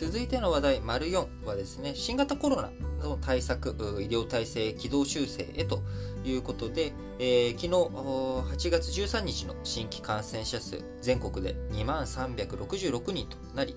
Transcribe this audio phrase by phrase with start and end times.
[0.00, 2.70] 続いての話題、丸4はですね、新型コロナ
[3.02, 3.70] の対策、
[4.00, 5.82] 医療体制軌道修正へと
[6.24, 13.74] いうことで、えー、昨日8月13日の新規感染者数、全国で2万366人となり、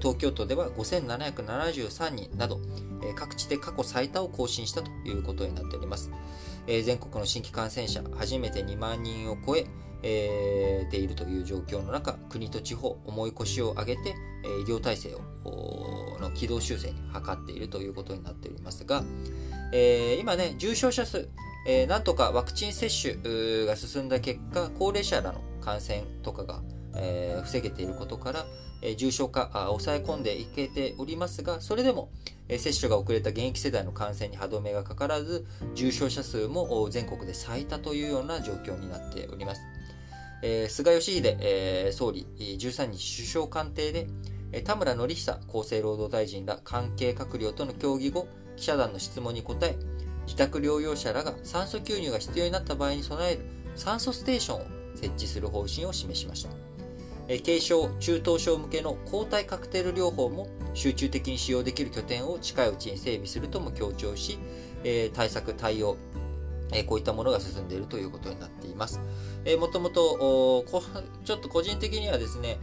[0.00, 2.58] 東京都では5773人など、
[3.14, 6.10] 各地で過去最多を更新したということになっております。
[6.66, 9.66] え全国の新規感染者、初めて2万人を超え、
[10.02, 19.02] えー、ているという状況の中、国と地方、重い腰を上げてえ、医療体制をの軌道修正に図っているということになっておりますが、
[19.72, 21.28] えー、今ね、重症者数、
[21.66, 26.62] えー、なんとかワクチン接種が進んだ結果、高齢者らの感染とかが、
[26.94, 28.46] えー、防げていることから、
[28.82, 32.10] え、重症化あ抑え込んでいけておりますが、それでも、
[32.48, 39.60] えー、接種が遅れた現役世代の感染に歯止めがかからず、重症者数も全国で最多というような状況になっております。
[40.42, 44.08] えー、菅義偉、えー、総理、13日首相官邸で、
[44.64, 49.76] 田村典久厚生労働大臣ら関係閣僚との協議後、記者団の質問に答え、
[50.26, 53.42] 自宅療養者らが酸素吸入が必要になった場合に備える
[53.76, 56.71] 酸素ステーションを設置する方針を示しました。
[57.40, 64.38] 軽症、中等症向けの抗体カクテル療法も集中的に使用できる拠点を近いうちに整備するとも強調し、
[65.14, 65.96] 対策、対応、
[66.86, 69.00] こういったものが進んでいるということになっています。
[69.58, 70.64] もともと、
[71.24, 72.58] ちょっと個人的にはですね、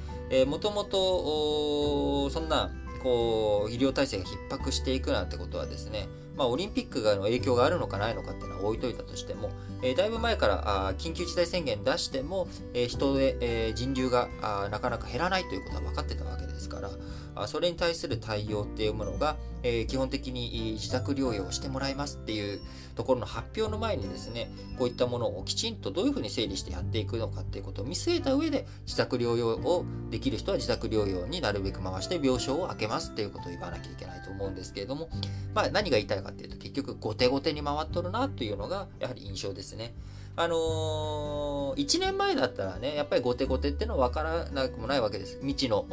[0.46, 6.10] もともと、そんな、こう、医療体制が逼迫していくなんてことはですね、
[6.40, 9.52] まあ、オリンピックの影響があるのかないのかっていうのは置いといたとしても、
[9.84, 16.92] えー、だいぶ前からあ緊急事態宣言出しても、えー、人で、えー、人流があなかなか減らないということは分かってたわけですから、
[17.36, 22.60] あそれに対する対応っていうものが、え、基本的に自宅療養をしてもらいますっていう
[22.96, 35.10] ところの発表の前にですね、こういったものをきちんとどういうふうに整理してやっていくのかっていうことを見据えた上で、自宅療養をできる人は自宅療養になるべく回して病床を空けますっていうことを言わなきゃいけないと思うんですけれども、
[35.54, 39.94] まあ何が言いたいかっていうと結局後手後手に回っとるなというのがやはり印象ですね。
[40.36, 45.38] あのー、1年前だったらね、やっぱり後手後手っていうのは分からなくもないわけです。
[45.42, 45.86] 未知の、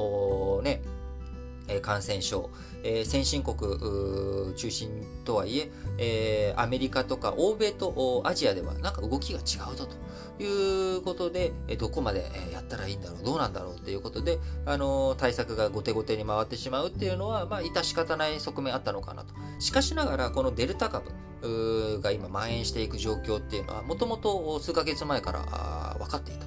[0.63, 0.83] ね、
[1.83, 2.51] 感染症、
[2.83, 3.57] えー、先進国
[4.55, 9.97] 中心とはいええー、アメリカとか欧米とアジアではなんか動きが違うぞと
[10.43, 19.35] いうことで、どこまでやったらいいんだろう、どうなんだろうっていうことで、あの対策が後手後手に回ってしまうっていうのは、まあ、致し方ない側面あったのかなと。
[19.59, 21.11] しかしながら、このデルタ株
[22.03, 26.47] が今蔓延していく状況っていうのは、もともと数ヶ月前から分かっていた。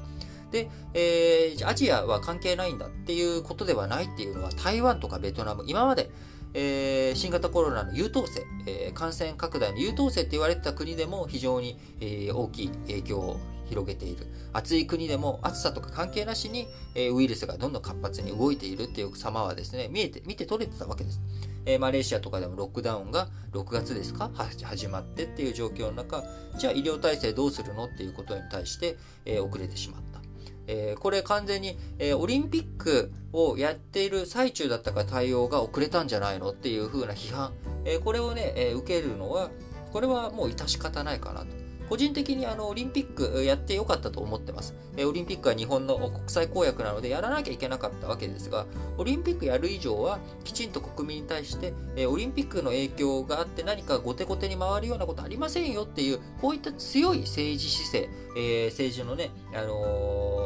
[0.51, 6.09] で、えー、アジアは関係ないんだっていうことではないっていうのは、台湾とかベトナム、今まで、
[6.53, 14.25] えー、新型コロナの優等生、えー、感染拡大の優等生って言われてた国でも非常に、えー、大きい影響を広げている。
[14.51, 21.21] 暑い国でも暑さとか関係なしに、えウイルスがどんどん活発に動いているっていう様はですね、見えて、見て取れてたわけです。
[21.67, 24.31] えマレーシアとかでもロックダウンが6月ですか？
[24.63, 26.23] 始まってっていう状況の中、
[26.57, 27.85] じゃあ医療体制どうするの？
[27.85, 30.08] っていうことに対して、え遅れてしまった。
[30.71, 37.53] えー、これ完全に、えー、オリンピックをやっている最中だったから対応が遅れたんじゃないのっていう風な批判、
[37.85, 39.49] えー、これをね、え受けるのは、
[39.91, 41.69] これはもう致し方ないかなと。
[41.89, 44.75] 個人的にあのオリンピックやってよかったと思ってます。
[44.95, 48.67] えオリンピックは日本の国際公約なのでやらなきゃいけなかったわけですが、
[48.99, 60.38] オリンピックやる以上はきちんと国民に対して、えオリンピックの影響があって何か後手後手に回るようなことありませんよっていう、こういった強い政治姿勢、えー、政治のね、あのー、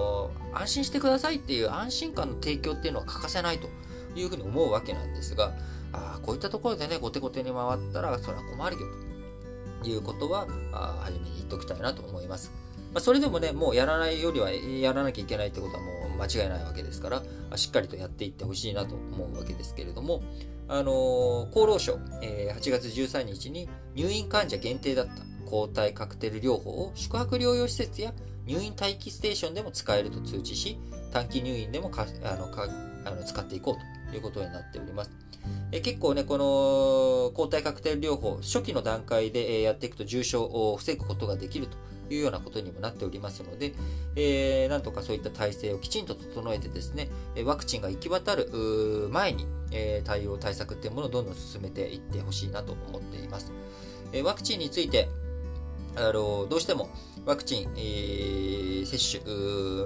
[0.54, 3.68] 安心してくださいっていう安心感の提供っていうのは欠かせないと
[4.16, 5.54] いうふうに思うわけなんですが、
[5.92, 9.14] あこういったところでね、後手後手に回ったらそれは困るよと。
[9.90, 12.52] いうことは、あ初めに言っておきたいなと思います。
[12.94, 17.24] まあ、それでもね、もうやらないよりはやらなきゃいけないってことはもう間違いないわけですから、
[17.58, 20.22] しっかりとやっていってほしいなと思うわけですけれども、
[20.68, 25.12] あのー、厚労省、えー、8月13日に入院患者限定だった
[25.50, 28.14] 抗体カクテル療法を宿泊療養施設や
[28.46, 30.78] 入院待機ステーションでも使えると通知し、
[31.12, 32.68] 短期入院でもかあのか
[33.06, 35.12] あの使っていこうということになっております。
[35.72, 41.78] え結構ね、この抗体カクテル療法、初期の段階でやっていくと重症を防ぐことができると
[42.14, 43.74] いうようなことにもなっておりますので、
[44.16, 47.10] えー、なんとかそういった体制をきちんと整えてですね、
[47.44, 53.52] ワクチンが行き渡る前に、え、対応、対策っていうものをどんどん進めていってほしいなと思っています。
[54.12, 55.10] え、ワクチンについて、
[55.96, 56.90] あのどうしても
[57.26, 59.24] ワクチン、えー、接種、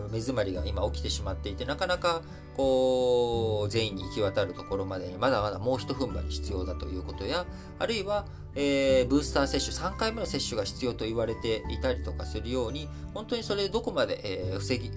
[0.10, 2.22] 目詰まりが今起きてしまっていて、なかなか
[2.56, 7.46] こう全員に行き渡るところまでにまだまだもう一踏ん張り必要だということや、
[7.78, 8.26] あるいは、
[8.56, 14.92] えー、ブースター接種、3回目の接種が必要と言われていたりとかするように、本当にそれどこまで、えー、防ぎ、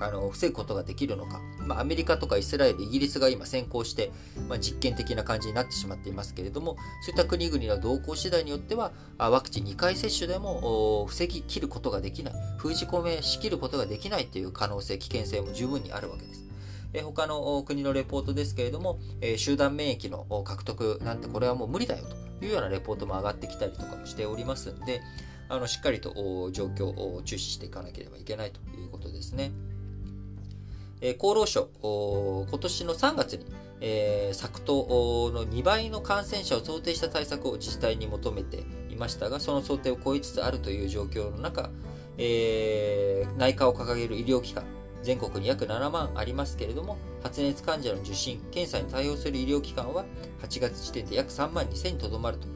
[0.00, 4.12] あの防ぐことができるのか、まあ、アメリカとかイスラエル、イギリスが今先行して、
[4.48, 16.46] まあ、実験的な感じになってしまっていますけれども、そういった国々の動向次第によっては、ワクチン2回接種でも防ぎ切ることができない、封じ込めしきることができないという可能性、危険性も十分にあるわけです。
[16.92, 22.04] え他の国のレポートですけれども、え集団免疫の獲得なんてこれはもう無理だよ
[22.38, 25.02] というようなレポートも上がってきたりとかもしておりますんで、
[25.48, 26.12] あのしっかりと
[26.52, 29.52] 状況を注視していかなければいけないということですね。
[31.00, 33.46] え厚労省、今年の3月に、
[33.80, 41.70] えー、作との2倍の感染者を想定した対策を自治体に求めていましたが、その想定を超えつつあるという状況の中、
[42.16, 44.64] えー、内科を掲げる医療機関、
[45.02, 50.04] 全国に約7万ありますけれども、発熱患者の受診、検査に対応する医療機関は
[50.42, 52.46] 8月時点で約3万2000にとどまると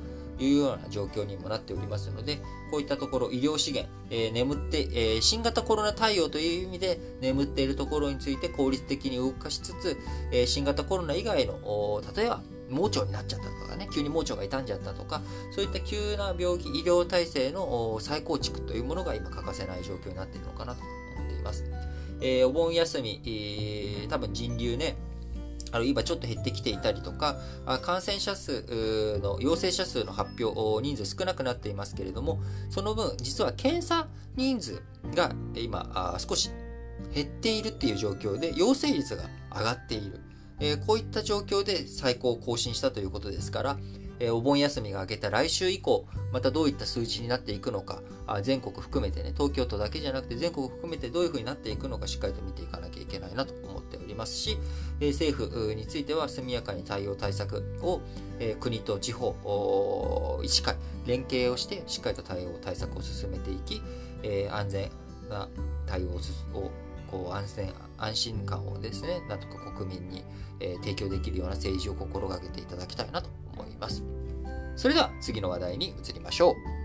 [0.44, 2.38] いうような状況にもなっておりますので、
[2.70, 9.96] こういったところ、医療資源、えー、眠って、えー、新型コロナ対応という意味で眠っているところについて効率的に動かしつつ、
[10.32, 12.40] えー、新型コロナ以外の、例えば、
[12.70, 15.20] 盲腸になっちゃったとかね、急に盲腸が傷んじゃったとか、
[15.50, 20.80] そういった急な病気、医療体制の再構築というものが今欠かせない状況になっているのかなと
[21.18, 21.64] 思っています。
[22.20, 24.96] え、お盆休み、え、多分人流ね、
[25.72, 27.36] あの今ちょっと減ってきていたりとか、
[27.82, 32.40] 感染者数の、陽性者数の発表、人数少なくなっていますけれども、
[32.70, 34.82] その分、実は検査人数
[35.14, 36.50] が今、少し
[37.14, 39.24] 減っているっていう状況で、陽性率が
[39.54, 40.20] 上がっている。
[40.86, 43.78] こういった状況で最高を更新したということですから、
[44.20, 53.79] えお盆休みが明けた来週以降、またどういった数字になっていくのか、あ全国含めてね、東京都だけじゃなくて全国含めてどういうふうになっていくのかしっかりと見ていかなきゃいけないなと思っており
[54.20, 54.58] ますし、
[55.00, 58.00] え政府については速やかに対応対策を、
[58.38, 60.76] え国と地方、医師会、
[61.06, 63.82] 連携をしてしっかりと対応対策を進めていき、
[64.22, 64.90] え安全
[65.28, 65.48] な
[65.86, 66.10] 対応
[66.54, 66.70] を
[67.10, 70.24] こう安全安心感をですねなんとか国民に、
[70.60, 74.04] え、提供できるような政治を心がけていただきたいなと思います。
[74.76, 76.79] それでは次の話題に移りましょう。